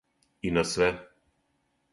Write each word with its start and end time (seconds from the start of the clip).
И 0.49 0.53
на 0.55 0.63
све. 0.71 0.89